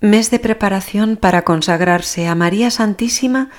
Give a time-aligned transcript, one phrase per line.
[0.00, 3.50] Mes de preparación para consagrarse a María Santísima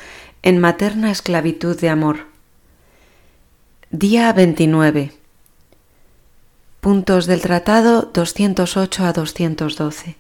[0.42, 2.28] en materna esclavitud de amor.
[3.92, 5.12] Día 29.
[6.80, 10.16] Puntos del Tratado 208 a 212.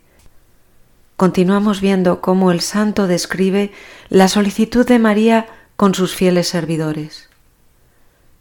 [1.15, 3.71] Continuamos viendo cómo el santo describe
[4.09, 5.47] la solicitud de María
[5.77, 7.29] con sus fieles servidores.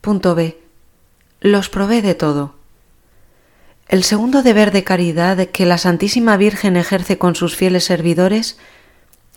[0.01, 0.61] Punto B.
[1.41, 2.58] Los provee de todo.
[3.89, 8.59] El segundo deber de caridad que la Santísima Virgen ejerce con sus fieles servidores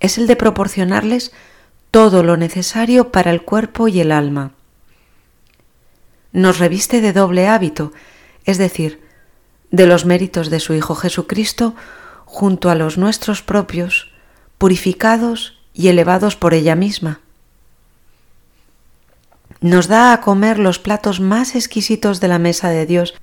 [0.01, 1.31] es el de proporcionarles
[1.89, 4.51] todo lo necesario para el cuerpo y el alma.
[6.33, 7.93] Nos reviste de doble hábito,
[8.43, 9.01] es decir,
[9.71, 11.73] de los méritos de su Hijo Jesucristo
[12.25, 14.11] junto a los nuestros propios,
[14.57, 17.21] purificados y elevados por ella misma.
[19.61, 23.13] Nos da a comer los platos más exquisitos de la mesa de Dios,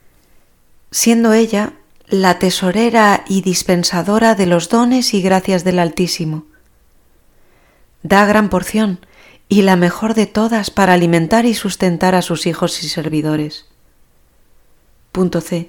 [0.90, 1.72] siendo ella
[2.06, 6.46] la tesorera y dispensadora de los dones y gracias del Altísimo.
[8.02, 9.00] Da gran porción
[9.48, 13.66] y la mejor de todas para alimentar y sustentar a sus hijos y servidores.
[15.12, 15.68] Punto C.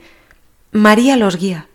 [0.72, 1.68] María los guía.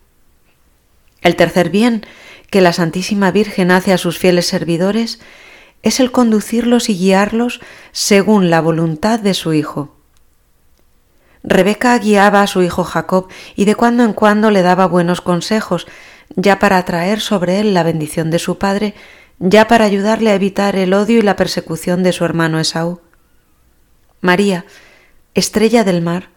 [1.20, 2.06] El tercer bien
[2.50, 5.18] que la Santísima Virgen hace a sus fieles servidores
[5.82, 7.60] es el conducirlos y guiarlos
[7.92, 9.96] según la voluntad de su Hijo.
[11.44, 15.86] Rebeca guiaba a su hijo Jacob y de cuando en cuando le daba buenos consejos,
[16.36, 18.94] ya para atraer sobre él la bendición de su padre,
[19.38, 23.00] ya para ayudarle a evitar el odio y la persecución de su hermano Esaú.
[24.22, 24.64] María,
[25.34, 26.30] estrella del mar,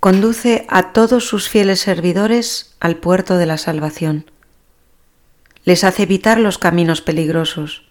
[0.00, 4.30] conduce a todos sus fieles servidores al puerto de la salvación.
[5.64, 7.88] Les hace evitar los caminos peligrosos.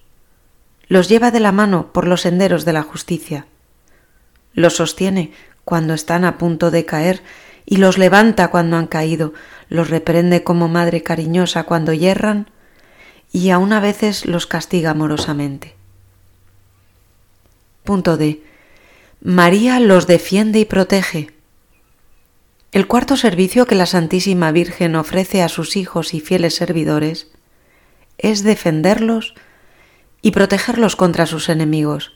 [0.88, 3.48] Los lleva de la mano por los senderos de la justicia.
[4.54, 5.34] Los sostiene
[5.66, 7.22] cuando están a punto de caer
[7.66, 9.34] y los levanta cuando han caído,
[9.70, 12.50] los reprende como madre cariñosa cuando yerran
[13.32, 15.76] y aun a veces los castiga amorosamente.
[17.84, 18.44] Punto D.
[19.22, 21.32] María los defiende y protege.
[22.72, 27.28] El cuarto servicio que la Santísima Virgen ofrece a sus hijos y fieles servidores
[28.18, 29.34] es defenderlos
[30.22, 32.14] y protegerlos contra sus enemigos.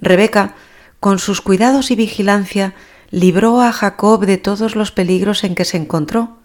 [0.00, 0.54] Rebeca
[1.00, 2.74] con sus cuidados y vigilancia,
[3.10, 6.38] libró a Jacob de todos los peligros en que se encontró,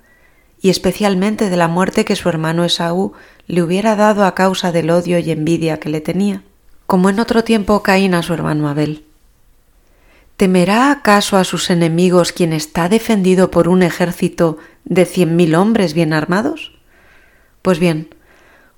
[0.61, 3.13] y especialmente de la muerte que su hermano Esaú
[3.47, 6.41] le hubiera dado a causa del odio y envidia que le tenía,
[6.85, 9.03] como en otro tiempo Caín a su hermano Abel.
[10.37, 15.93] ¿Temerá acaso a sus enemigos quien está defendido por un ejército de cien mil hombres
[15.93, 16.71] bien armados?
[17.61, 18.09] Pues bien,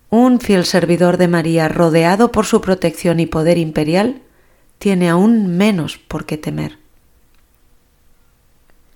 [0.09, 4.22] un fiel servidor de María, rodeado por su protección y poder imperial,
[4.85, 6.78] tiene aún menos por qué temer.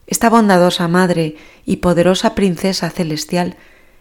[0.06, 1.36] Esta bondadosa madre
[1.66, 3.58] y poderosa princesa celestial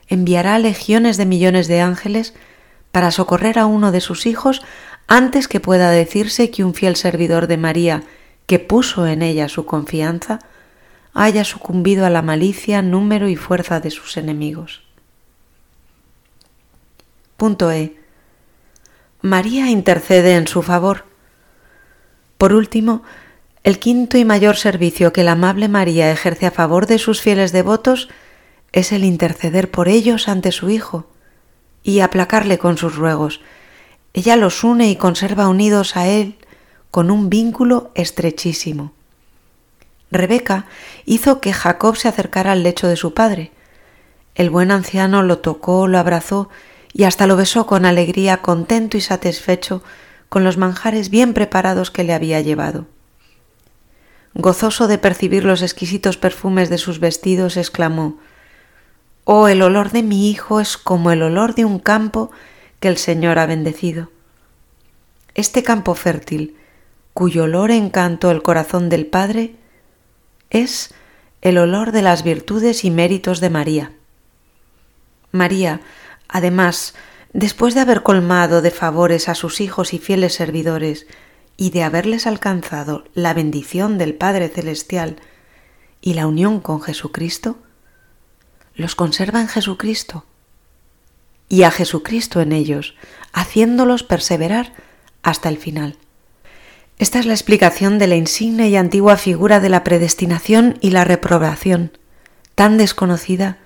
[0.06, 2.34] enviará legiones de millones de ángeles
[2.93, 4.60] para socorrer a uno de sus hijos
[5.06, 8.03] antes que pueda decirse que un fiel servidor de María,
[8.44, 10.41] que puso en ella su confianza,
[11.15, 14.82] haya sucumbido a la malicia, número y fuerza de sus enemigos.
[17.38, 17.97] Punto E.
[19.22, 21.09] María intercede en su favor
[22.38, 23.03] por último,
[23.65, 27.53] el quinto y mayor servicio que la amable María ejerce a favor de sus fieles
[27.53, 28.09] devotos
[28.72, 31.06] es el interceder por ellos ante su Hijo
[31.82, 33.41] y aplacarle con sus ruegos.
[34.15, 36.37] Ella los une y conserva unidos a Él
[36.91, 38.93] con un vínculo estrechísimo.
[40.10, 40.66] Rebeca
[41.04, 43.53] hizo que Jacob se acercara al lecho de su padre.
[44.34, 46.48] El buen anciano lo tocó, lo abrazó
[46.93, 49.82] y hasta lo besó con alegría, contento y satisfecho
[50.28, 52.87] con los manjares bien preparados que le había llevado.
[54.34, 58.19] Gozoso de percibir los exquisitos perfumes de sus vestidos, exclamó
[59.25, 62.31] Oh, el olor de mi hijo es como el olor de un campo
[62.81, 64.11] que el Señor ha bendecido.
[65.34, 66.56] Este campo fértil,
[67.12, 69.56] cuyo olor encantó el corazón del Padre,
[70.50, 70.95] es
[71.43, 73.93] el olor de las virtudes y méritos de María.
[75.31, 75.81] María,
[76.28, 76.95] además,
[77.33, 81.07] después de haber colmado de favores a sus hijos y fieles servidores,
[81.60, 85.16] y de haberles alcanzado la bendición del Padre Celestial
[86.01, 87.59] y la unión con Jesucristo,
[88.77, 90.25] los conserva en Jesucristo
[91.48, 92.95] y a Jesucristo en ellos,
[93.33, 94.72] haciéndolos perseverar
[95.22, 95.97] hasta el final.
[96.98, 101.04] Esta es la explicación de la insigne y antigua figura de la predestinación y la
[101.04, 101.92] reprobación,
[102.54, 103.59] tan desconocida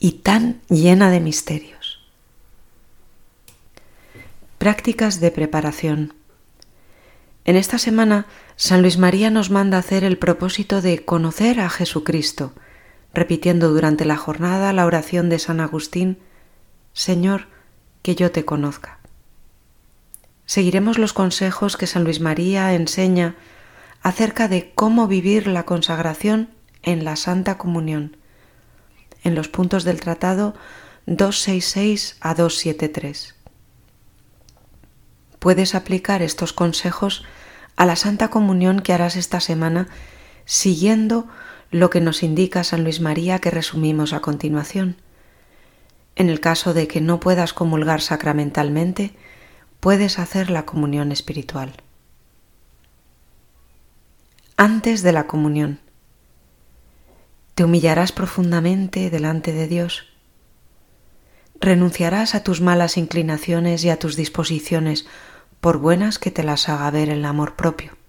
[0.00, 1.79] y tan llena de misterios.
[4.60, 6.12] Prácticas de preparación.
[7.46, 8.26] En esta semana,
[8.56, 12.52] San Luis María nos manda hacer el propósito de conocer a Jesucristo,
[13.14, 16.18] repitiendo durante la jornada la oración de San Agustín,
[16.92, 17.46] Señor,
[18.02, 18.98] que yo te conozca.
[20.44, 23.36] Seguiremos los consejos que San Luis María enseña
[24.02, 26.50] acerca de cómo vivir la consagración
[26.82, 28.18] en la Santa Comunión,
[29.24, 30.54] en los puntos del tratado
[31.06, 33.39] 266 a 273.
[35.40, 37.24] Puedes aplicar estos consejos
[37.74, 39.88] a la Santa Comunión que harás esta semana
[40.44, 41.26] siguiendo
[41.70, 44.96] lo que nos indica San Luis María que resumimos a continuación.
[46.14, 49.14] En el caso de que no puedas comulgar sacramentalmente,
[49.80, 51.72] puedes hacer la comunión espiritual.
[54.56, 55.80] Antes de la comunión,
[57.54, 60.06] te humillarás profundamente delante de Dios.
[61.60, 65.06] Renunciarás a tus malas inclinaciones y a tus disposiciones,
[65.60, 68.00] por buenas que te las haga ver el amor propio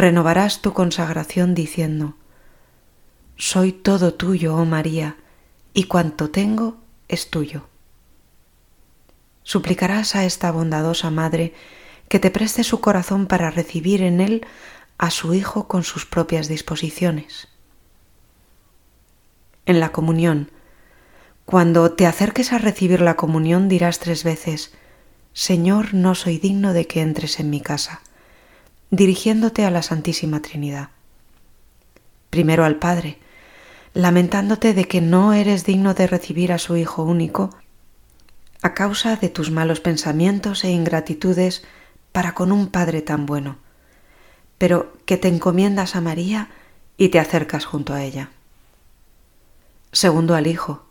[0.00, 2.14] renovarás tu consagración diciendo,
[3.36, 5.16] Soy todo tuyo, oh María,
[5.74, 6.78] y cuanto tengo
[7.08, 7.68] es tuyo.
[9.42, 11.52] Suplicarás a esta bondadosa Madre
[12.08, 14.46] que te preste su corazón para recibir en él
[14.96, 17.48] a su Hijo con sus propias disposiciones.
[19.66, 20.50] En la comunión,
[21.44, 24.72] cuando te acerques a recibir la comunión dirás tres veces,
[25.32, 28.02] Señor, no soy digno de que entres en mi casa
[28.90, 30.90] dirigiéndote a la Santísima Trinidad.
[32.28, 33.18] Primero al Padre,
[33.94, 37.50] lamentándote de que no eres digno de recibir a su Hijo único
[38.62, 41.64] a causa de tus malos pensamientos e ingratitudes
[42.12, 43.56] para con un Padre tan bueno,
[44.58, 46.50] pero que te encomiendas a María
[46.98, 48.30] y te acercas junto a ella.
[49.92, 50.84] Segundo al Hijo,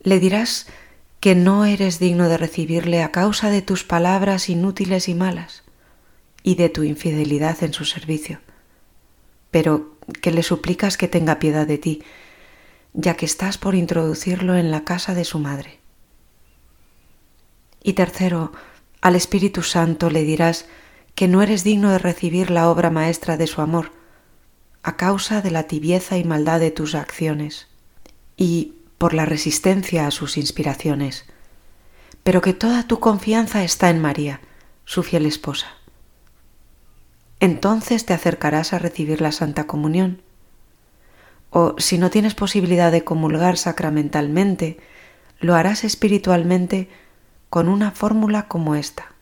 [0.00, 0.66] le dirás
[1.24, 5.62] que no eres digno de recibirle a causa de tus palabras inútiles y malas,
[6.42, 8.40] y de tu infidelidad en su servicio,
[9.50, 12.02] pero que le suplicas que tenga piedad de ti,
[12.92, 15.80] ya que estás por introducirlo en la casa de su madre.
[17.82, 18.52] Y tercero,
[19.00, 20.66] al Espíritu Santo le dirás
[21.14, 23.92] que no eres digno de recibir la obra maestra de su amor,
[24.82, 27.68] a causa de la tibieza y maldad de tus acciones,
[28.36, 31.24] y por la resistencia a sus inspiraciones,
[32.22, 34.40] pero que toda tu confianza está en María,
[34.84, 35.68] su fiel esposa
[37.44, 40.22] entonces te acercarás a recibir la Santa Comunión.
[41.50, 44.78] O si no tienes posibilidad de comulgar sacramentalmente,
[45.40, 46.88] lo harás espiritualmente
[47.50, 49.12] con una fórmula como esta.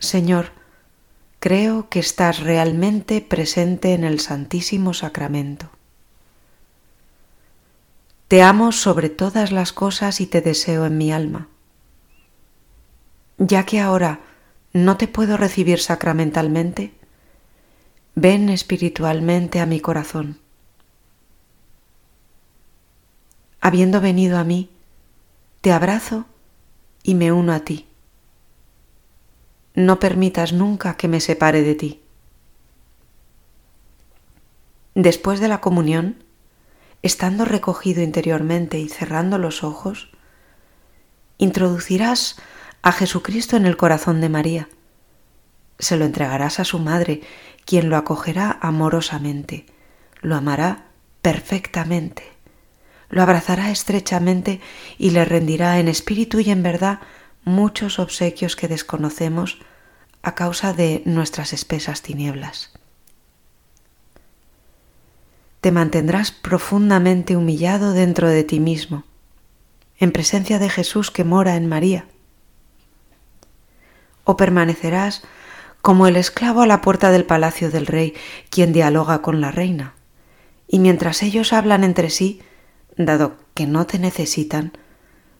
[0.00, 0.50] Señor,
[1.38, 5.70] creo que estás realmente presente en el Santísimo Sacramento.
[8.28, 11.48] Te amo sobre todas las cosas y te deseo en mi alma.
[13.38, 14.20] Ya que ahora
[14.74, 16.92] no te puedo recibir sacramentalmente,
[18.14, 20.38] ven espiritualmente a mi corazón.
[23.62, 24.68] Habiendo venido a mí,
[25.62, 26.26] te abrazo
[27.02, 27.86] y me uno a ti.
[29.74, 32.02] No permitas nunca que me separe de ti.
[34.94, 36.27] Después de la comunión,
[37.02, 40.10] estando recogido interiormente y cerrando los ojos,
[41.38, 42.36] introducirás
[42.82, 44.68] a Jesucristo en el corazón de María.
[45.78, 47.20] Se lo entregarás a su madre,
[47.64, 49.66] quien lo acogerá amorosamente,
[50.20, 50.86] lo amará
[51.22, 52.24] perfectamente,
[53.10, 54.60] lo abrazará estrechamente
[54.98, 57.00] y le rendirá en espíritu y en verdad
[57.44, 59.58] muchos obsequios que desconocemos
[60.22, 62.77] a causa de nuestras espesas tinieblas.
[65.60, 69.04] Te mantendrás profundamente humillado dentro de ti mismo,
[69.98, 72.06] en presencia de Jesús que mora en María
[74.28, 75.22] o permanecerás
[75.80, 78.12] como el esclavo a la puerta del palacio del rey,
[78.50, 79.94] quien dialoga con la reina.
[80.66, 82.42] Y mientras ellos hablan entre sí,
[82.98, 84.72] dado que no te necesitan,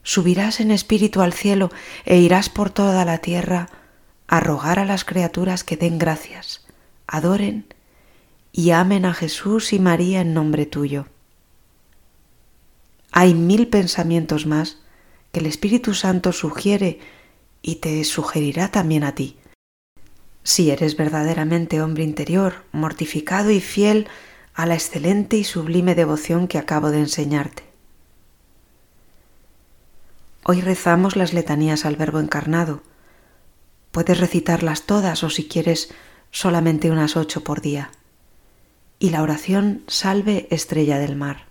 [0.01, 1.69] subirás en espíritu al cielo
[2.03, 3.69] e irás por toda la tierra
[4.27, 6.65] a rogar a las criaturas que den gracias,
[7.05, 7.67] adoren
[8.51, 11.05] y amen a Jesús y María en nombre tuyo.
[13.11, 14.77] Hay mil pensamientos más
[15.31, 16.99] que el Espíritu Santo sugiere
[17.61, 19.37] y te sugerirá también a ti.
[20.43, 24.07] Si eres verdaderamente hombre interior, mortificado y fiel
[24.53, 27.63] a la excelente y sublime devoción que acabo de enseñarte.
[30.43, 32.81] Hoy rezamos las letanías al Verbo encarnado.
[33.91, 35.93] Puedes recitarlas todas o si quieres
[36.31, 37.91] solamente unas ocho por día.
[39.01, 41.48] Y la oración Salve Estrella del Mar.